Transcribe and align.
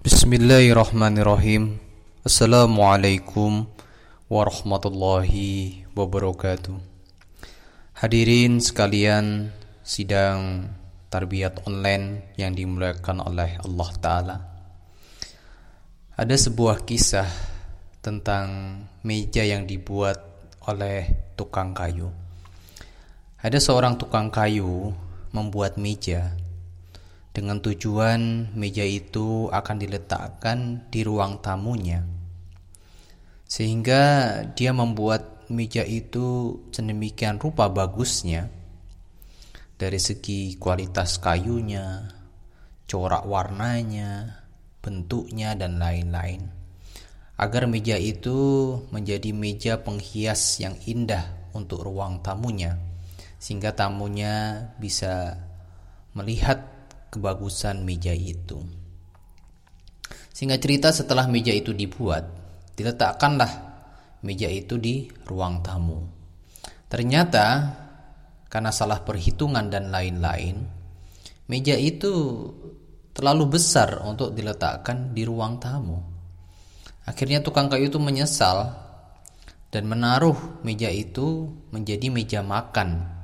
Bismillahirrahmanirrahim. 0.00 1.76
Assalamualaikum 2.24 3.68
warahmatullahi 4.32 5.84
wabarakatuh. 5.92 6.72
Hadirin 8.00 8.64
sekalian 8.64 9.52
sidang 9.84 10.72
tarbiyat 11.12 11.68
online 11.68 12.32
yang 12.40 12.56
dimuliakan 12.56 13.20
oleh 13.20 13.60
Allah 13.60 13.90
Ta'ala. 14.00 14.36
Ada 16.16 16.48
sebuah 16.48 16.88
kisah 16.88 17.28
tentang 18.00 18.80
meja 19.04 19.44
yang 19.44 19.68
dibuat 19.68 20.16
oleh 20.64 21.12
tukang 21.36 21.76
kayu. 21.76 22.08
Ada 23.36 23.60
seorang 23.60 24.00
tukang 24.00 24.32
kayu 24.32 24.96
membuat 25.36 25.76
meja 25.76 26.32
dengan 27.30 27.62
tujuan 27.62 28.52
meja 28.58 28.82
itu 28.82 29.46
akan 29.50 29.76
diletakkan 29.78 30.86
di 30.90 31.00
ruang 31.06 31.38
tamunya. 31.38 32.02
Sehingga 33.46 34.02
dia 34.54 34.70
membuat 34.70 35.46
meja 35.50 35.82
itu 35.82 36.58
sedemikian 36.70 37.42
rupa 37.42 37.66
bagusnya 37.66 38.46
dari 39.74 39.98
segi 39.98 40.54
kualitas 40.54 41.18
kayunya, 41.18 42.06
corak 42.86 43.26
warnanya, 43.26 44.42
bentuknya 44.78 45.58
dan 45.58 45.82
lain-lain. 45.82 46.46
Agar 47.40 47.64
meja 47.66 47.96
itu 47.96 48.76
menjadi 48.92 49.32
meja 49.32 49.80
penghias 49.80 50.60
yang 50.60 50.76
indah 50.84 51.24
untuk 51.56 51.82
ruang 51.82 52.20
tamunya 52.20 52.90
sehingga 53.40 53.72
tamunya 53.72 54.68
bisa 54.76 55.40
melihat 56.12 56.69
kebagusan 57.10 57.82
meja 57.82 58.14
itu. 58.14 58.62
Sehingga 60.30 60.56
cerita 60.56 60.94
setelah 60.94 61.26
meja 61.28 61.52
itu 61.52 61.74
dibuat, 61.74 62.24
diletakkanlah 62.78 63.52
meja 64.24 64.48
itu 64.48 64.78
di 64.78 65.10
ruang 65.26 65.60
tamu. 65.60 66.00
Ternyata 66.88 67.46
karena 68.48 68.70
salah 68.72 69.02
perhitungan 69.02 69.68
dan 69.68 69.92
lain-lain, 69.92 70.56
meja 71.50 71.76
itu 71.76 72.46
terlalu 73.12 73.58
besar 73.58 74.00
untuk 74.06 74.32
diletakkan 74.32 75.12
di 75.12 75.26
ruang 75.26 75.60
tamu. 75.60 75.98
Akhirnya 77.04 77.42
tukang 77.42 77.66
kayu 77.66 77.90
itu 77.90 77.98
menyesal 77.98 78.70
dan 79.68 79.84
menaruh 79.86 80.62
meja 80.62 80.88
itu 80.88 81.50
menjadi 81.74 82.06
meja 82.08 82.40
makan. 82.40 83.18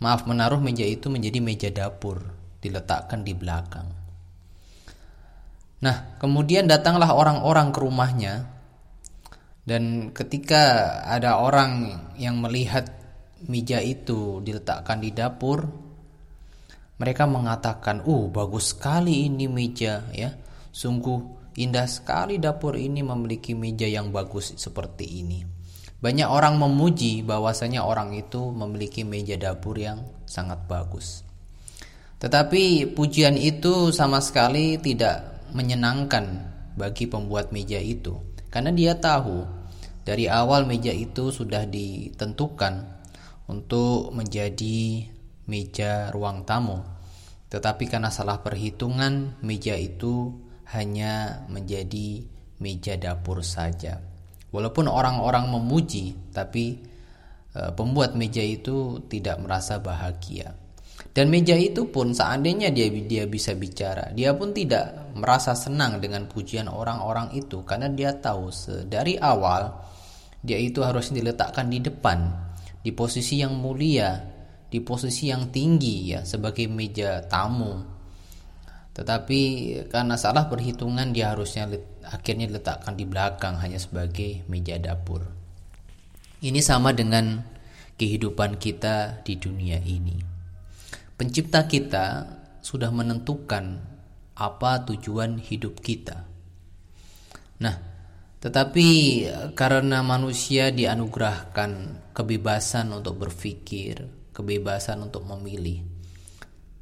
Maaf, 0.00 0.24
menaruh 0.24 0.60
meja 0.60 0.84
itu 0.84 1.12
menjadi 1.12 1.44
meja 1.44 1.68
dapur 1.68 2.39
diletakkan 2.60 3.24
di 3.24 3.32
belakang. 3.32 3.88
Nah, 5.80 5.96
kemudian 6.20 6.68
datanglah 6.68 7.16
orang-orang 7.16 7.72
ke 7.72 7.78
rumahnya 7.80 8.34
dan 9.64 10.12
ketika 10.12 10.96
ada 11.04 11.40
orang 11.40 11.88
yang 12.20 12.36
melihat 12.36 12.88
meja 13.48 13.80
itu 13.80 14.44
diletakkan 14.44 15.00
di 15.00 15.12
dapur, 15.12 15.64
mereka 17.00 17.24
mengatakan, 17.24 18.04
"Uh, 18.04 18.28
bagus 18.28 18.76
sekali 18.76 19.24
ini 19.24 19.48
meja 19.48 20.04
ya. 20.12 20.36
Sungguh 20.68 21.52
indah 21.56 21.88
sekali 21.88 22.36
dapur 22.36 22.76
ini 22.76 23.00
memiliki 23.00 23.56
meja 23.56 23.88
yang 23.88 24.12
bagus 24.12 24.52
seperti 24.60 25.24
ini." 25.24 25.40
Banyak 26.00 26.28
orang 26.28 26.56
memuji 26.56 27.20
bahwasanya 27.20 27.84
orang 27.84 28.16
itu 28.16 28.52
memiliki 28.52 29.04
meja 29.04 29.36
dapur 29.36 29.76
yang 29.76 30.04
sangat 30.24 30.64
bagus. 30.64 31.29
Tetapi 32.20 32.92
pujian 32.92 33.34
itu 33.40 33.88
sama 33.96 34.20
sekali 34.20 34.76
tidak 34.76 35.48
menyenangkan 35.56 36.52
bagi 36.76 37.08
pembuat 37.08 37.50
meja 37.50 37.80
itu 37.80 38.30
karena 38.50 38.74
dia 38.74 38.98
tahu 38.98 39.46
dari 40.02 40.26
awal 40.26 40.66
meja 40.66 40.90
itu 40.90 41.30
sudah 41.30 41.70
ditentukan 41.70 42.82
untuk 43.46 44.10
menjadi 44.10 45.06
meja 45.46 46.10
ruang 46.10 46.42
tamu. 46.42 46.82
Tetapi 47.50 47.90
karena 47.90 48.10
salah 48.10 48.38
perhitungan 48.42 49.38
meja 49.42 49.74
itu 49.74 50.34
hanya 50.70 51.46
menjadi 51.50 52.22
meja 52.62 52.94
dapur 52.94 53.42
saja. 53.42 53.98
Walaupun 54.50 54.86
orang-orang 54.86 55.50
memuji 55.50 56.14
tapi 56.30 56.78
e, 57.54 57.60
pembuat 57.74 58.14
meja 58.14 58.42
itu 58.42 59.02
tidak 59.10 59.38
merasa 59.42 59.82
bahagia. 59.82 60.54
Dan 61.10 61.26
meja 61.26 61.58
itu 61.58 61.90
pun 61.90 62.14
seandainya 62.14 62.70
dia 62.70 62.86
dia 62.86 63.26
bisa 63.26 63.50
bicara, 63.58 64.14
dia 64.14 64.30
pun 64.30 64.54
tidak 64.54 65.10
merasa 65.18 65.58
senang 65.58 65.98
dengan 65.98 66.30
pujian 66.30 66.70
orang-orang 66.70 67.34
itu 67.34 67.66
karena 67.66 67.90
dia 67.90 68.14
tahu 68.14 68.46
dari 68.86 69.18
awal 69.18 69.74
dia 70.40 70.56
itu 70.56 70.80
harus 70.80 71.12
diletakkan 71.12 71.68
di 71.68 71.82
depan, 71.84 72.30
di 72.80 72.94
posisi 72.94 73.42
yang 73.42 73.58
mulia, 73.58 74.22
di 74.70 74.78
posisi 74.80 75.28
yang 75.28 75.52
tinggi 75.52 76.16
ya 76.16 76.22
sebagai 76.24 76.70
meja 76.70 77.20
tamu. 77.26 77.74
Tetapi 78.94 79.40
karena 79.90 80.14
salah 80.14 80.46
perhitungan 80.46 81.10
dia 81.10 81.34
harusnya 81.34 81.68
akhirnya 82.06 82.46
diletakkan 82.48 82.94
di 82.94 83.04
belakang 83.04 83.58
hanya 83.58 83.82
sebagai 83.82 84.46
meja 84.46 84.78
dapur. 84.78 85.26
Ini 86.40 86.60
sama 86.64 86.96
dengan 86.96 87.42
kehidupan 88.00 88.56
kita 88.56 89.20
di 89.20 89.36
dunia 89.36 89.76
ini. 89.76 90.29
Pencipta 91.20 91.68
kita 91.68 92.24
sudah 92.64 92.88
menentukan 92.88 93.76
apa 94.40 94.80
tujuan 94.88 95.36
hidup 95.36 95.84
kita. 95.84 96.24
Nah, 97.60 97.76
tetapi 98.40 98.88
karena 99.52 100.00
manusia 100.00 100.72
dianugerahkan 100.72 102.00
kebebasan 102.16 102.88
untuk 102.96 103.20
berpikir, 103.20 104.00
kebebasan 104.32 105.04
untuk 105.04 105.28
memilih. 105.28 105.84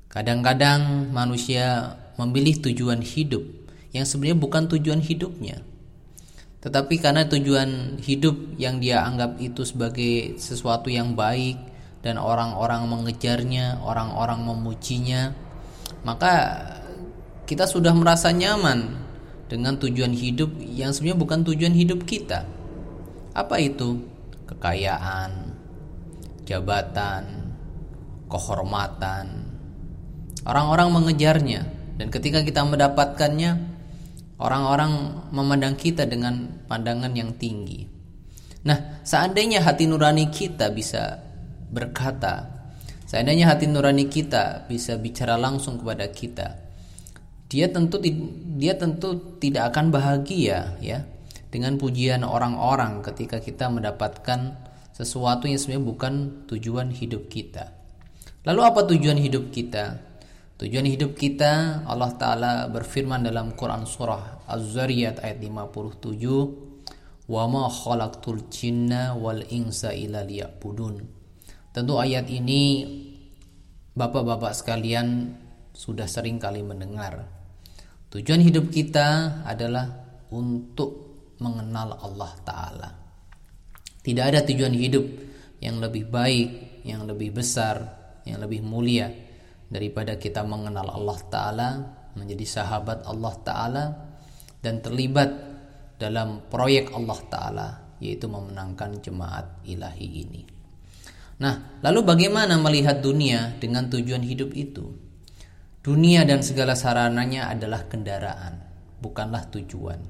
Kadang-kadang 0.07 1.11
manusia 1.11 1.99
memilih 2.15 2.63
tujuan 2.71 3.03
hidup 3.03 3.43
yang 3.91 4.07
sebenarnya 4.07 4.39
bukan 4.39 4.71
tujuan 4.71 5.03
hidupnya. 5.03 5.67
Tetapi 6.63 6.95
karena 7.03 7.27
tujuan 7.27 7.99
hidup 7.99 8.55
yang 8.55 8.79
dia 8.79 9.03
anggap 9.03 9.43
itu 9.43 9.67
sebagai 9.67 10.39
sesuatu 10.39 10.87
yang 10.95 11.19
baik, 11.19 11.68
dan 12.09 12.17
orang-orang 12.17 12.89
mengejarnya, 12.89 13.85
orang-orang 13.85 14.41
memujinya, 14.49 15.37
maka 16.09 16.65
kita 17.45 17.69
sudah 17.69 17.93
merasa 17.93 18.33
nyaman 18.33 18.97
dengan 19.45 19.77
tujuan 19.77 20.17
hidup 20.17 20.57
yang 20.57 20.97
sebenarnya 20.97 21.21
bukan 21.21 21.41
tujuan 21.45 21.77
hidup 21.77 22.09
kita. 22.09 22.49
Apa 23.37 23.61
itu? 23.61 24.09
Kekayaan, 24.49 25.53
jabatan, 26.49 27.53
kehormatan. 28.33 29.53
Orang-orang 30.49 30.89
mengejarnya 30.89 31.61
dan 32.01 32.09
ketika 32.09 32.41
kita 32.41 32.65
mendapatkannya, 32.65 33.53
orang-orang 34.41 35.13
memandang 35.29 35.77
kita 35.77 36.09
dengan 36.09 36.65
pandangan 36.65 37.13
yang 37.13 37.37
tinggi. 37.37 37.85
Nah, 38.65 39.05
seandainya 39.05 39.61
hati 39.61 39.85
nurani 39.85 40.33
kita 40.33 40.73
bisa 40.73 41.28
berkata, 41.69 42.49
seandainya 43.09 43.53
hati 43.53 43.69
nurani 43.69 44.09
kita 44.09 44.69
bisa 44.69 44.97
bicara 44.97 45.37
langsung 45.41 45.81
kepada 45.81 46.09
kita, 46.11 46.69
dia 47.49 47.73
tentu 47.73 47.97
dia 48.61 48.77
tentu 48.77 49.41
tidak 49.41 49.73
akan 49.73 49.89
bahagia 49.89 50.77
ya 50.85 51.09
dengan 51.49 51.81
pujian 51.81 52.21
orang-orang 52.25 53.01
ketika 53.01 53.41
kita 53.41 53.73
mendapatkan 53.73 54.53
sesuatu 54.93 55.49
yang 55.49 55.57
sebenarnya 55.57 55.87
bukan 55.89 56.15
tujuan 56.51 56.93
hidup 56.93 57.33
kita. 57.33 57.73
Lalu 58.45 58.61
apa 58.65 58.81
tujuan 58.85 59.17
hidup 59.17 59.49
kita? 59.49 60.05
Tujuan 60.59 60.85
hidup 60.91 61.15
kita 61.15 61.85
Allah 61.87 62.13
taala 62.19 62.53
berfirman 62.67 63.23
dalam 63.25 63.55
Quran 63.55 63.87
surah 63.87 64.45
Az-Zariyat 64.45 65.23
ayat 65.23 65.39
57, 65.39 67.31
"Wa 67.31 67.47
ma 67.47 67.71
khalaqtul 67.71 68.51
jinna 68.51 69.15
wal 69.15 69.41
insa 69.49 69.95
illa 69.95 70.27
liya'budun." 70.27 71.18
Tentu 71.79 71.95
ayat 71.95 72.27
ini 72.27 72.83
Bapak-bapak 73.95 74.51
sekalian 74.51 75.31
sudah 75.71 76.11
sering 76.11 76.43
kali 76.43 76.59
mendengar. 76.59 77.23
Tujuan 78.11 78.43
hidup 78.43 78.75
kita 78.75 79.43
adalah 79.47 79.87
untuk 80.35 80.91
mengenal 81.39 81.95
Allah 82.03 82.33
Ta'ala. 82.43 82.91
Tidak 84.03 84.25
ada 84.27 84.43
tujuan 84.43 84.75
hidup 84.75 85.07
yang 85.63 85.79
lebih 85.79 86.11
baik, 86.11 86.83
yang 86.83 87.07
lebih 87.07 87.31
besar, 87.31 87.79
yang 88.27 88.43
lebih 88.43 88.59
mulia 88.59 89.07
daripada 89.71 90.19
kita 90.19 90.43
mengenal 90.43 90.91
Allah 90.91 91.19
Ta'ala, 91.31 91.69
menjadi 92.19 92.59
sahabat 92.59 93.07
Allah 93.07 93.35
Ta'ala, 93.47 93.85
dan 94.59 94.83
terlibat 94.83 95.31
dalam 95.95 96.43
proyek 96.51 96.91
Allah 96.91 97.19
Ta'ala, 97.31 97.69
yaitu 98.03 98.27
memenangkan 98.27 98.99
jemaat 98.99 99.63
ilahi 99.63 100.27
ini. 100.27 100.58
Nah, 101.39 101.79
lalu 101.87 102.03
bagaimana 102.03 102.59
melihat 102.59 102.99
dunia 102.99 103.55
dengan 103.63 103.87
tujuan 103.87 104.27
hidup 104.27 104.51
itu? 104.59 104.91
Dunia 105.79 106.27
dan 106.27 106.43
segala 106.43 106.75
sarananya 106.75 107.51
adalah 107.55 107.87
kendaraan. 107.87 108.67
bukanlah 108.99 109.47
tujuan. 109.55 110.03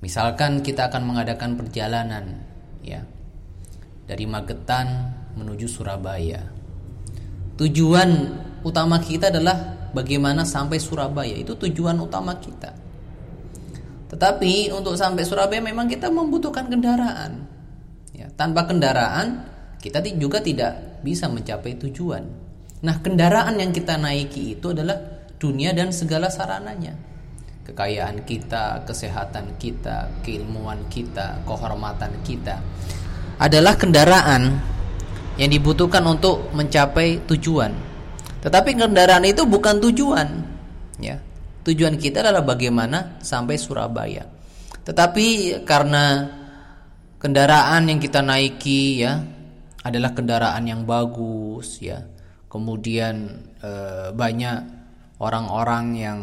Misalkan 0.00 0.64
kita 0.64 0.88
akan 0.88 1.04
mengadakan 1.04 1.52
perjalanan 1.60 2.40
ya 2.80 3.04
dari 4.08 4.24
Magetan 4.24 5.12
menuju 5.36 5.68
Surabaya. 5.68 6.48
Tujuan 7.60 8.10
utama 8.64 8.98
kita 9.04 9.28
adalah 9.28 9.88
bagaimana 9.92 10.48
sampai 10.48 10.80
Surabaya. 10.80 11.36
Itu 11.36 11.60
tujuan 11.60 12.00
utama 12.00 12.40
kita. 12.40 12.72
Tetapi 14.08 14.72
untuk 14.72 14.96
sampai 14.96 15.28
Surabaya 15.28 15.60
memang 15.60 15.86
kita 15.86 16.08
membutuhkan 16.08 16.72
kendaraan. 16.72 17.44
Ya, 18.16 18.32
tanpa 18.32 18.64
kendaraan 18.64 19.51
kita 19.82 19.98
juga 20.14 20.38
tidak 20.38 21.02
bisa 21.02 21.26
mencapai 21.26 21.74
tujuan. 21.74 22.22
Nah, 22.86 22.96
kendaraan 23.02 23.58
yang 23.58 23.74
kita 23.74 23.98
naiki 23.98 24.54
itu 24.54 24.70
adalah 24.70 24.94
dunia 25.42 25.74
dan 25.74 25.90
segala 25.90 26.30
sarananya. 26.30 26.94
Kekayaan 27.66 28.22
kita, 28.22 28.86
kesehatan 28.86 29.58
kita, 29.58 30.22
keilmuan 30.22 30.86
kita, 30.86 31.42
kehormatan 31.42 32.14
kita 32.22 32.62
adalah 33.42 33.74
kendaraan 33.74 34.54
yang 35.34 35.50
dibutuhkan 35.50 36.02
untuk 36.06 36.54
mencapai 36.54 37.26
tujuan. 37.26 37.74
Tetapi 38.42 38.78
kendaraan 38.78 39.26
itu 39.26 39.46
bukan 39.46 39.82
tujuan, 39.82 40.28
ya. 41.02 41.18
Tujuan 41.62 41.94
kita 41.98 42.26
adalah 42.26 42.42
bagaimana 42.42 43.22
sampai 43.22 43.54
Surabaya. 43.54 44.26
Tetapi 44.82 45.62
karena 45.62 46.26
kendaraan 47.22 47.86
yang 47.86 48.02
kita 48.02 48.18
naiki 48.18 48.82
ya 49.06 49.22
adalah 49.82 50.14
kendaraan 50.14 50.64
yang 50.66 50.82
bagus 50.86 51.82
ya. 51.82 52.02
Kemudian 52.46 53.42
e, 53.58 53.70
banyak 54.14 54.58
orang-orang 55.18 55.84
yang 55.98 56.18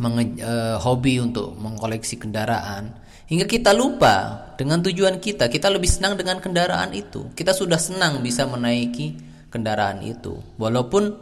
menge, 0.00 0.38
e, 0.42 0.52
hobi 0.82 1.22
untuk 1.22 1.54
mengkoleksi 1.54 2.18
kendaraan. 2.18 3.02
Hingga 3.24 3.48
kita 3.48 3.72
lupa 3.72 4.46
dengan 4.60 4.84
tujuan 4.84 5.16
kita 5.16 5.48
kita 5.48 5.72
lebih 5.72 5.88
senang 5.88 6.18
dengan 6.18 6.42
kendaraan 6.42 6.92
itu. 6.92 7.32
Kita 7.32 7.56
sudah 7.56 7.80
senang 7.80 8.20
bisa 8.20 8.44
menaiki 8.44 9.16
kendaraan 9.48 10.04
itu. 10.04 10.36
Walaupun 10.60 11.14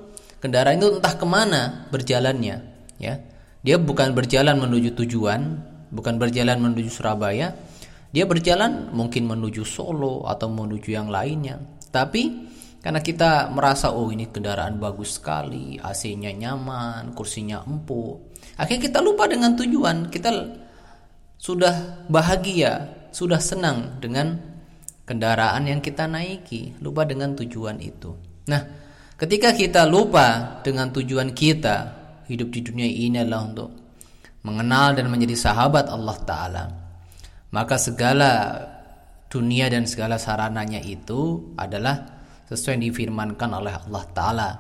kendaraan 0.43 0.81
itu 0.81 0.99
entah 0.99 1.15
ke 1.15 1.27
mana 1.29 1.87
berjalannya 1.95 2.57
ya. 2.99 3.15
Dia 3.63 3.79
bukan 3.79 4.11
berjalan 4.11 4.59
menuju 4.59 4.99
tujuan 4.99 5.71
bukan 5.93 6.17
berjalan 6.17 6.57
menuju 6.59 6.89
Surabaya 6.89 7.53
dia 8.13 8.29
berjalan 8.29 8.93
mungkin 8.93 9.27
menuju 9.27 9.65
Solo 9.65 10.29
atau 10.29 10.53
menuju 10.53 10.93
yang 10.93 11.09
lainnya 11.09 11.59
tapi 11.89 12.53
karena 12.83 12.99
kita 12.99 13.47
merasa 13.55 13.95
oh 13.95 14.11
ini 14.11 14.27
kendaraan 14.27 14.83
bagus 14.83 15.23
sekali, 15.23 15.79
AC-nya 15.79 16.35
nyaman, 16.35 17.15
kursinya 17.15 17.63
empuk. 17.63 18.35
Akhirnya 18.59 18.91
kita 18.91 18.99
lupa 18.99 19.31
dengan 19.31 19.55
tujuan. 19.55 20.11
Kita 20.11 20.35
sudah 21.39 22.03
bahagia, 22.11 23.07
sudah 23.15 23.39
senang 23.39 24.03
dengan 24.03 24.35
kendaraan 25.07 25.71
yang 25.71 25.79
kita 25.79 26.11
naiki, 26.11 26.83
lupa 26.83 27.07
dengan 27.07 27.39
tujuan 27.39 27.79
itu. 27.79 28.19
Nah, 28.51 28.63
ketika 29.15 29.55
kita 29.55 29.87
lupa 29.87 30.59
dengan 30.67 30.91
tujuan 30.91 31.31
kita, 31.31 31.77
hidup 32.27 32.51
di 32.51 32.67
dunia 32.67 32.91
ini 32.91 33.23
adalah 33.23 33.47
untuk 33.47 33.71
mengenal 34.43 34.99
dan 34.99 35.07
menjadi 35.07 35.39
sahabat 35.39 35.87
Allah 35.87 36.19
taala. 36.27 36.82
Maka 37.53 37.77
segala 37.77 38.31
dunia 39.29 39.69
dan 39.69 39.85
segala 39.85 40.17
sarananya 40.17 40.81
itu 40.81 41.53
adalah 41.57 42.05
sesuai 42.49 42.81
yang 42.81 42.85
difirmankan 42.93 43.51
oleh 43.53 43.73
Allah 43.73 44.05
taala 44.13 44.51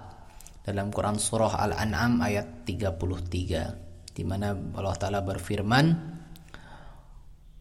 dalam 0.61 0.93
Quran 0.93 1.17
surah 1.17 1.61
Al-An'am 1.61 2.21
ayat 2.21 2.69
33 2.69 4.13
di 4.13 4.23
mana 4.29 4.53
Allah 4.53 4.97
taala 5.01 5.21
berfirman 5.25 6.13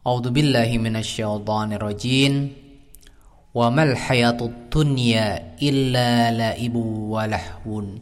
A'udzu 0.01 0.33
billahi 0.33 0.81
wa 3.51 3.67
mal 3.67 3.93
hayatud 3.93 4.71
dunya 4.71 5.59
illa 5.61 6.31
laibu 6.31 7.11
wa 7.11 7.27
lahwun. 7.27 8.01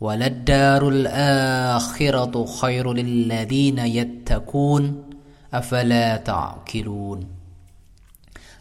Waladdarul 0.00 1.06
akhiratu 1.76 2.48
khairul 2.48 2.96
lil 2.96 3.28
ladzina 3.28 3.84
yattaqun 3.84 5.09
afala 5.50 6.18
ta'qilun 6.22 7.40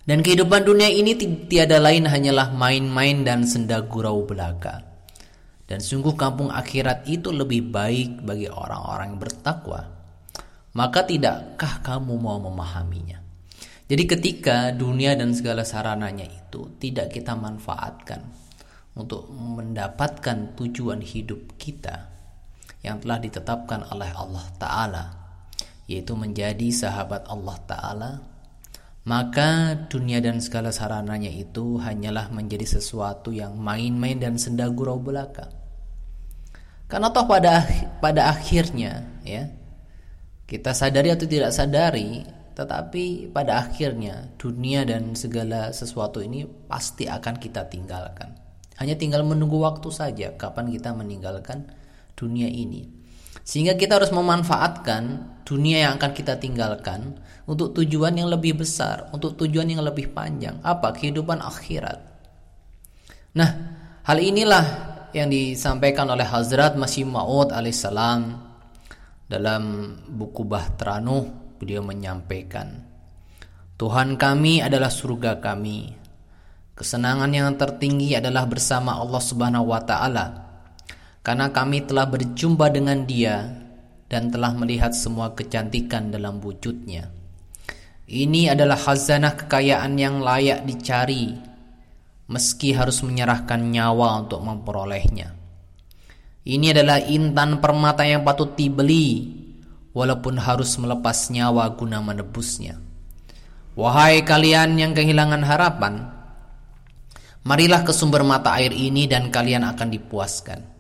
dan 0.10 0.26
kehidupan 0.26 0.66
dunia 0.66 0.90
ini 0.90 1.14
tiada 1.46 1.78
lain 1.78 2.10
hanyalah 2.10 2.50
main-main 2.50 3.22
dan 3.22 3.46
senda 3.46 3.86
gurau 3.86 4.26
belaka. 4.26 4.82
Dan 5.70 5.86
sungguh 5.86 6.18
kampung 6.18 6.50
akhirat 6.50 7.06
itu 7.06 7.30
lebih 7.30 7.70
baik 7.70 8.26
bagi 8.26 8.50
orang-orang 8.50 9.14
yang 9.14 9.22
bertakwa. 9.22 9.86
Maka 10.74 11.06
tidakkah 11.06 11.86
kamu 11.86 12.18
mau 12.18 12.42
memahaminya? 12.42 13.22
Jadi 13.86 14.04
ketika 14.10 14.74
dunia 14.74 15.14
dan 15.14 15.30
segala 15.38 15.62
sarananya 15.62 16.26
itu 16.26 16.74
tidak 16.82 17.14
kita 17.14 17.38
manfaatkan 17.38 18.26
untuk 18.98 19.30
mendapatkan 19.30 20.58
tujuan 20.58 21.06
hidup 21.06 21.54
kita 21.62 22.10
yang 22.82 22.98
telah 22.98 23.22
ditetapkan 23.22 23.86
oleh 23.94 24.10
Allah 24.10 24.46
Ta'ala 24.58 25.04
yaitu 25.90 26.14
menjadi 26.14 26.70
sahabat 26.70 27.26
Allah 27.26 27.58
Ta'ala 27.66 28.12
maka 29.10 29.74
dunia 29.90 30.22
dan 30.22 30.38
segala 30.38 30.70
sarananya 30.70 31.34
itu 31.34 31.82
hanyalah 31.82 32.30
menjadi 32.30 32.78
sesuatu 32.78 33.34
yang 33.34 33.58
main-main 33.58 34.22
dan 34.22 34.38
senda 34.38 34.70
gurau 34.70 35.02
belaka. 35.02 35.50
Karena 36.86 37.10
toh 37.10 37.26
pada 37.26 37.66
pada 38.04 38.30
akhirnya 38.30 39.22
ya 39.26 39.50
kita 40.46 40.78
sadari 40.78 41.10
atau 41.14 41.26
tidak 41.26 41.54
sadari, 41.54 42.22
tetapi 42.54 43.34
pada 43.34 43.66
akhirnya 43.66 44.30
dunia 44.38 44.86
dan 44.86 45.18
segala 45.18 45.74
sesuatu 45.74 46.22
ini 46.22 46.46
pasti 46.46 47.10
akan 47.10 47.42
kita 47.42 47.66
tinggalkan. 47.66 48.38
Hanya 48.78 48.94
tinggal 48.94 49.26
menunggu 49.26 49.58
waktu 49.58 49.90
saja 49.90 50.38
kapan 50.38 50.70
kita 50.70 50.94
meninggalkan 50.94 51.66
dunia 52.14 52.46
ini. 52.46 52.99
Sehingga 53.50 53.74
kita 53.74 53.98
harus 53.98 54.14
memanfaatkan 54.14 55.26
dunia 55.42 55.90
yang 55.90 55.98
akan 55.98 56.14
kita 56.14 56.38
tinggalkan 56.38 57.18
untuk 57.50 57.74
tujuan 57.74 58.14
yang 58.14 58.30
lebih 58.30 58.62
besar, 58.62 59.10
untuk 59.10 59.42
tujuan 59.42 59.74
yang 59.74 59.82
lebih 59.82 60.14
panjang. 60.14 60.62
Apa? 60.62 60.94
Kehidupan 60.94 61.42
akhirat. 61.42 61.98
Nah, 63.34 63.50
hal 64.06 64.22
inilah 64.22 64.66
yang 65.18 65.34
disampaikan 65.34 66.06
oleh 66.14 66.30
Hazrat 66.30 66.78
Masih 66.78 67.10
Maud 67.10 67.50
alaihissalam 67.50 68.38
dalam 69.26 69.64
buku 70.06 70.46
Bahtera 70.46 71.02
Nuh. 71.02 71.58
Beliau 71.58 71.82
menyampaikan, 71.82 72.86
Tuhan 73.82 74.14
kami 74.14 74.62
adalah 74.62 74.94
surga 74.94 75.42
kami. 75.42 75.92
Kesenangan 76.78 77.34
yang 77.34 77.58
tertinggi 77.58 78.14
adalah 78.14 78.46
bersama 78.46 78.96
Allah 78.96 79.20
Subhanahu 79.20 79.74
wa 79.74 79.82
taala. 79.82 80.49
Karena 81.20 81.52
kami 81.52 81.84
telah 81.84 82.08
berjumpa 82.08 82.72
dengan 82.72 83.04
Dia 83.04 83.50
dan 84.10 84.34
telah 84.34 84.56
melihat 84.58 84.96
semua 84.96 85.38
kecantikan 85.38 86.10
dalam 86.10 86.42
wujudnya. 86.42 87.12
Ini 88.10 88.58
adalah 88.58 88.74
khazanah 88.74 89.38
kekayaan 89.38 89.94
yang 90.02 90.18
layak 90.26 90.66
dicari, 90.66 91.38
meski 92.26 92.74
harus 92.74 93.06
menyerahkan 93.06 93.62
nyawa 93.62 94.26
untuk 94.26 94.42
memperolehnya. 94.42 95.38
Ini 96.42 96.74
adalah 96.74 96.98
intan 97.06 97.62
permata 97.62 98.02
yang 98.02 98.26
patut 98.26 98.58
dibeli, 98.58 99.30
walaupun 99.94 100.42
harus 100.42 100.74
melepas 100.82 101.30
nyawa 101.30 101.70
guna 101.78 102.02
menebusnya. 102.02 102.82
Wahai 103.78 104.26
kalian 104.26 104.82
yang 104.82 104.98
kehilangan 104.98 105.46
harapan, 105.46 106.10
marilah 107.46 107.86
ke 107.86 107.94
sumber 107.94 108.26
mata 108.26 108.58
air 108.58 108.74
ini 108.74 109.06
dan 109.06 109.30
kalian 109.30 109.62
akan 109.70 109.94
dipuaskan. 109.94 110.79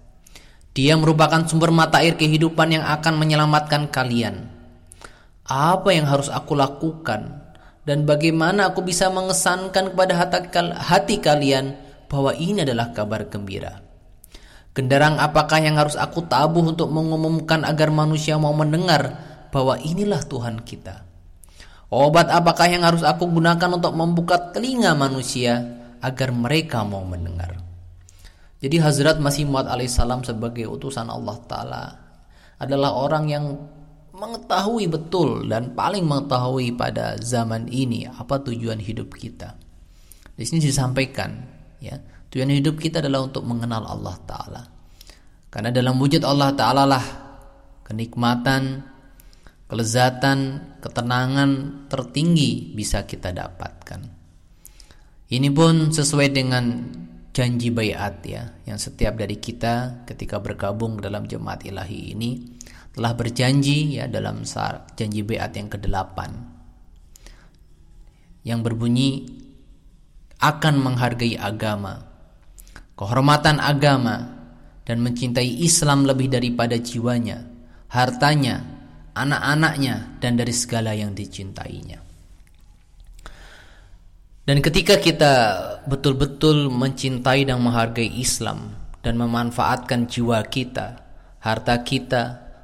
Dia 0.77 0.93
merupakan 0.95 1.41
sumber 1.49 1.73
mata 1.73 1.99
air 1.99 2.13
kehidupan 2.13 2.77
yang 2.77 2.85
akan 2.85 3.17
menyelamatkan 3.17 3.89
kalian. 3.89 4.47
Apa 5.49 5.89
yang 5.97 6.05
harus 6.05 6.29
aku 6.29 6.53
lakukan 6.53 7.41
dan 7.81 8.05
bagaimana 8.05 8.69
aku 8.69 8.85
bisa 8.85 9.09
mengesankan 9.09 9.97
kepada 9.97 10.13
hati 10.77 11.17
kalian 11.17 11.73
bahwa 12.05 12.37
ini 12.37 12.61
adalah 12.61 12.93
kabar 12.93 13.25
gembira? 13.25 13.81
Kendaraan 14.77 15.17
apakah 15.17 15.57
yang 15.57 15.81
harus 15.81 15.97
aku 15.97 16.29
tabuh 16.29 16.61
untuk 16.61 16.93
mengumumkan 16.93 17.65
agar 17.65 17.89
manusia 17.89 18.37
mau 18.37 18.53
mendengar 18.53 19.17
bahwa 19.49 19.81
inilah 19.81 20.21
Tuhan 20.21 20.61
kita? 20.61 21.09
Obat 21.89 22.29
apakah 22.29 22.69
yang 22.69 22.85
harus 22.85 23.01
aku 23.01 23.25
gunakan 23.25 23.73
untuk 23.73 23.97
membuka 23.97 24.53
telinga 24.53 24.93
manusia 24.93 25.65
agar 26.05 26.29
mereka 26.29 26.85
mau 26.85 27.01
mendengar? 27.01 27.68
Jadi 28.59 28.75
Hazrat 28.79 29.23
Masih 29.23 29.47
Maud 29.47 29.71
alaihissalam 29.71 30.27
sebagai 30.27 30.67
utusan 30.67 31.07
Allah 31.07 31.37
Ta'ala 31.47 31.83
adalah 32.59 32.91
orang 32.91 33.25
yang 33.31 33.45
mengetahui 34.19 34.91
betul 34.91 35.47
dan 35.47 35.71
paling 35.71 36.03
mengetahui 36.03 36.75
pada 36.75 37.15
zaman 37.23 37.71
ini 37.71 38.03
apa 38.03 38.43
tujuan 38.43 38.77
hidup 38.83 39.15
kita. 39.15 39.55
Di 40.35 40.43
sini 40.43 40.59
disampaikan 40.59 41.39
ya, 41.79 41.95
tujuan 42.31 42.51
hidup 42.51 42.75
kita 42.75 42.99
adalah 42.99 43.23
untuk 43.23 43.47
mengenal 43.47 43.87
Allah 43.87 44.15
taala. 44.27 44.61
Karena 45.47 45.71
dalam 45.71 45.95
wujud 45.95 46.21
Allah 46.27 46.51
taala 46.51 46.83
lah 46.83 47.05
kenikmatan, 47.87 48.83
kelezatan, 49.71 50.39
ketenangan 50.83 51.49
tertinggi 51.87 52.75
bisa 52.75 53.07
kita 53.07 53.31
dapatkan. 53.31 54.19
Ini 55.29 55.49
pun 55.53 55.95
sesuai 55.95 56.27
dengan 56.33 56.65
janji 57.31 57.69
bayat 57.69 58.25
ya 58.25 58.57
yang 58.65 58.81
setiap 58.81 59.15
dari 59.15 59.37
kita 59.37 60.05
ketika 60.09 60.41
bergabung 60.41 60.97
dalam 60.97 61.29
jemaat 61.29 61.63
ilahi 61.63 62.17
ini 62.17 62.57
telah 62.93 63.13
berjanji 63.13 64.01
ya 64.01 64.09
dalam 64.09 64.43
janji 64.97 65.21
bayat 65.21 65.53
yang 65.55 65.69
ke-8 65.69 66.17
yang 68.47 68.65
berbunyi 68.65 69.29
akan 70.39 70.75
menghargai 70.79 71.35
agama, 71.35 71.99
kehormatan 72.95 73.59
agama 73.59 74.39
dan 74.87 75.03
mencintai 75.03 75.59
Islam 75.61 76.07
lebih 76.07 76.31
daripada 76.31 76.79
jiwanya, 76.79 77.43
hartanya, 77.91 78.63
anak-anaknya 79.13 80.17
dan 80.23 80.39
dari 80.39 80.55
segala 80.55 80.95
yang 80.95 81.11
dicintainya. 81.11 82.08
Dan 84.49 84.65
ketika 84.65 84.97
kita 84.97 85.33
betul-betul 85.85 86.73
mencintai 86.73 87.45
dan 87.45 87.61
menghargai 87.61 88.09
Islam 88.17 88.73
dan 89.05 89.13
memanfaatkan 89.21 90.09
jiwa 90.09 90.41
kita, 90.49 91.05
harta 91.37 91.85
kita, 91.85 92.23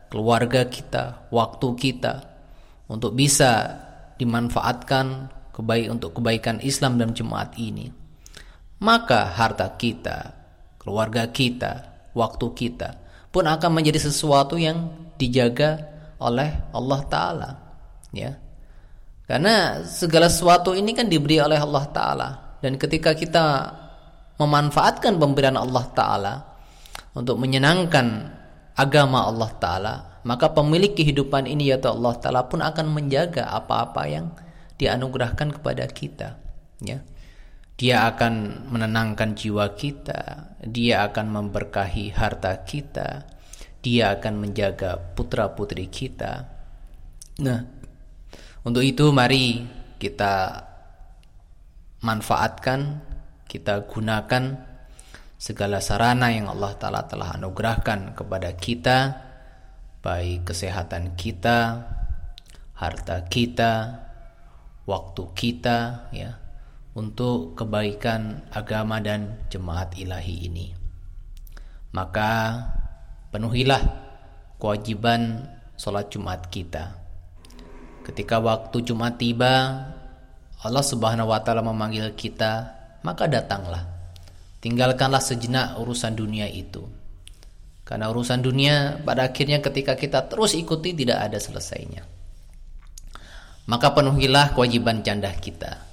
keluarga 0.10 0.66
kita, 0.66 1.30
waktu 1.30 1.78
kita 1.78 2.26
untuk 2.90 3.14
bisa 3.14 3.70
dimanfaatkan 4.18 5.30
kebaik 5.54 5.94
untuk 5.94 6.18
kebaikan 6.18 6.58
Islam 6.66 6.98
dan 6.98 7.14
jemaat 7.14 7.54
ini, 7.62 7.94
maka 8.82 9.30
harta 9.30 9.70
kita, 9.78 10.34
keluarga 10.82 11.30
kita, 11.30 11.86
waktu 12.18 12.50
kita 12.66 12.98
pun 13.30 13.46
akan 13.46 13.70
menjadi 13.70 14.10
sesuatu 14.10 14.58
yang 14.58 14.90
dijaga 15.22 15.86
oleh 16.18 16.50
Allah 16.74 17.02
taala 17.06 17.50
ya 18.10 18.34
karena 19.26 19.82
segala 19.86 20.30
sesuatu 20.30 20.78
ini 20.78 20.94
kan 20.94 21.10
diberi 21.10 21.42
oleh 21.42 21.58
Allah 21.58 21.86
Ta'ala. 21.90 22.30
Dan 22.62 22.78
ketika 22.78 23.18
kita 23.18 23.46
memanfaatkan 24.38 25.18
pemberian 25.18 25.58
Allah 25.58 25.86
Ta'ala 25.94 26.34
untuk 27.18 27.42
menyenangkan 27.42 28.06
agama 28.78 29.26
Allah 29.26 29.52
Ta'ala, 29.58 29.96
maka 30.26 30.54
pemilik 30.54 30.94
kehidupan 30.94 31.50
ini 31.50 31.74
yaitu 31.74 31.90
Allah 31.90 32.14
Ta'ala 32.22 32.46
pun 32.46 32.62
akan 32.62 32.86
menjaga 32.94 33.50
apa-apa 33.50 34.02
yang 34.06 34.30
dianugerahkan 34.78 35.58
kepada 35.58 35.86
kita. 35.90 36.38
Ya. 36.86 37.02
Dia 37.76 38.08
akan 38.08 38.66
menenangkan 38.72 39.36
jiwa 39.36 39.74
kita, 39.76 40.54
dia 40.64 41.04
akan 41.12 41.28
memberkahi 41.28 42.16
harta 42.16 42.64
kita, 42.64 43.28
dia 43.84 44.16
akan 44.16 44.48
menjaga 44.48 44.96
putra-putri 45.18 45.92
kita. 45.92 46.56
Nah, 47.36 47.68
untuk 48.66 48.82
itu 48.82 49.14
mari 49.14 49.62
kita 50.02 50.66
manfaatkan, 52.02 53.06
kita 53.46 53.86
gunakan 53.86 54.58
segala 55.38 55.78
sarana 55.78 56.34
yang 56.34 56.50
Allah 56.50 56.74
Ta'ala 56.74 57.06
telah 57.06 57.38
anugerahkan 57.38 58.18
kepada 58.18 58.58
kita 58.58 58.98
Baik 60.06 60.54
kesehatan 60.54 61.18
kita, 61.18 61.82
harta 62.78 63.26
kita, 63.26 63.74
waktu 64.86 65.24
kita 65.34 65.78
ya 66.14 66.38
Untuk 66.94 67.58
kebaikan 67.58 68.50
agama 68.54 69.02
dan 69.02 69.50
jemaat 69.50 69.98
ilahi 69.98 70.46
ini. 70.46 70.74
Maka 71.94 72.62
penuhilah 73.34 73.82
kewajiban 74.62 75.50
sholat 75.78 76.10
Jumat 76.14 76.54
kita 76.54 77.05
Ketika 78.06 78.38
waktu 78.38 78.86
Jumat 78.86 79.18
tiba, 79.18 79.82
Allah 80.62 80.86
Subhanahu 80.86 81.34
wa 81.34 81.42
taala 81.42 81.66
memanggil 81.66 82.14
kita, 82.14 82.70
maka 83.02 83.26
datanglah. 83.26 83.82
Tinggalkanlah 84.62 85.22
sejenak 85.22 85.82
urusan 85.82 86.14
dunia 86.14 86.46
itu. 86.46 86.86
Karena 87.82 88.10
urusan 88.14 88.42
dunia 88.46 89.02
pada 89.02 89.30
akhirnya 89.30 89.62
ketika 89.62 89.98
kita 89.98 90.26
terus 90.30 90.54
ikuti 90.54 90.94
tidak 90.94 91.22
ada 91.22 91.38
selesainya. 91.38 92.06
Maka 93.66 93.94
penuhilah 93.94 94.54
kewajiban 94.54 95.02
candah 95.02 95.34
kita. 95.38 95.86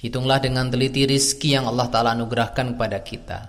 Hitunglah 0.00 0.40
dengan 0.40 0.68
teliti 0.68 1.04
rizki 1.08 1.56
yang 1.56 1.68
Allah 1.68 1.88
Ta'ala 1.88 2.12
anugerahkan 2.12 2.76
kepada 2.76 3.00
kita. 3.00 3.40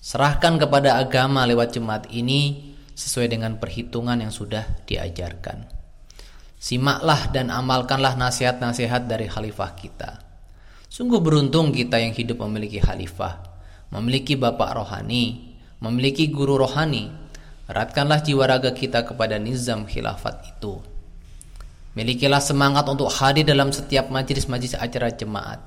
Serahkan 0.00 0.56
kepada 0.56 0.96
agama 1.00 1.44
lewat 1.44 1.76
jemaat 1.76 2.08
ini 2.12 2.72
sesuai 2.92 3.28
dengan 3.28 3.56
perhitungan 3.56 4.20
yang 4.20 4.32
sudah 4.32 4.84
diajarkan. 4.88 5.81
Simaklah 6.62 7.34
dan 7.34 7.50
amalkanlah 7.50 8.14
nasihat-nasihat 8.14 9.10
dari 9.10 9.26
khalifah 9.26 9.74
kita. 9.74 10.22
Sungguh 10.86 11.18
beruntung 11.18 11.74
kita 11.74 11.98
yang 11.98 12.14
hidup 12.14 12.38
memiliki 12.46 12.78
khalifah, 12.78 13.42
memiliki 13.90 14.38
bapak 14.38 14.78
rohani, 14.78 15.58
memiliki 15.82 16.30
guru 16.30 16.62
rohani. 16.62 17.10
Eratkanlah 17.66 18.22
jiwa 18.22 18.46
raga 18.46 18.70
kita 18.70 19.02
kepada 19.02 19.42
nizam 19.42 19.90
khilafat 19.90 20.54
itu. 20.54 20.78
Milikilah 21.98 22.38
semangat 22.38 22.86
untuk 22.86 23.10
hadir 23.10 23.42
dalam 23.42 23.74
setiap 23.74 24.06
majlis-majlis 24.14 24.78
acara 24.78 25.10
jemaat. 25.10 25.58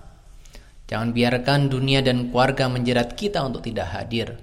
Jangan 0.87 1.11
biarkan 1.11 1.67
dunia 1.67 1.99
dan 2.07 2.31
keluarga 2.31 2.71
menjerat 2.71 3.19
kita 3.19 3.43
untuk 3.43 3.67
tidak 3.67 3.91
hadir. 3.91 4.39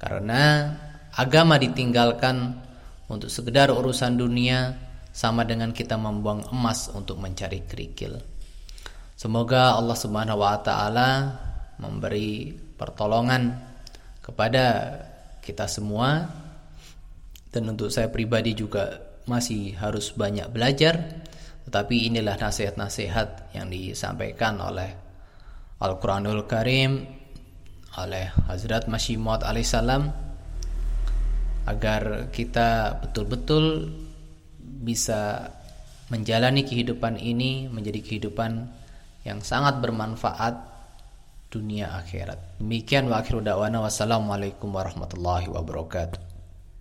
Karena 0.00 0.72
agama 1.12 1.60
ditinggalkan 1.60 2.64
untuk 3.12 3.28
sekedar 3.28 3.68
urusan 3.68 4.16
dunia 4.16 4.85
sama 5.16 5.48
dengan 5.48 5.72
kita 5.72 5.96
membuang 5.96 6.52
emas 6.52 6.92
untuk 6.92 7.16
mencari 7.16 7.64
kerikil. 7.64 8.20
Semoga 9.16 9.72
Allah 9.80 9.96
Subhanahu 9.96 10.44
wa 10.44 10.60
taala 10.60 11.08
memberi 11.80 12.52
pertolongan 12.52 13.56
kepada 14.20 14.92
kita 15.40 15.64
semua 15.72 16.28
dan 17.48 17.64
untuk 17.72 17.88
saya 17.88 18.12
pribadi 18.12 18.52
juga 18.52 19.00
masih 19.24 19.72
harus 19.80 20.12
banyak 20.12 20.52
belajar 20.52 21.24
tetapi 21.64 22.12
inilah 22.12 22.36
nasihat-nasihat 22.36 23.56
yang 23.56 23.72
disampaikan 23.72 24.60
oleh 24.60 24.92
Al-Quranul 25.80 26.44
Karim 26.44 27.08
oleh 27.96 28.28
Hazrat 28.52 28.84
Masih 28.92 29.16
Maud 29.16 29.40
alaihissalam 29.40 30.12
agar 31.66 32.28
kita 32.30 33.00
betul-betul 33.00 33.64
bisa 34.82 35.52
menjalani 36.12 36.62
kehidupan 36.62 37.18
ini 37.18 37.66
menjadi 37.66 37.98
kehidupan 38.02 38.68
yang 39.26 39.42
sangat 39.42 39.82
bermanfaat 39.82 40.54
dunia 41.50 41.94
akhirat. 41.98 42.60
Demikian 42.62 43.10
wa 43.10 43.22
akhiru 43.22 43.42
da'wana 43.42 43.82
wassalamualaikum 43.82 44.70
warahmatullahi 44.70 45.50
wabarakatuh. 45.50 46.25